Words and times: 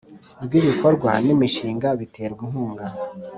Rw 0.43 0.51
ibikorwa 0.59 1.11
n 1.25 1.27
imishinga 1.35 1.87
biterwa 1.99 2.41
inkunga 2.45 2.85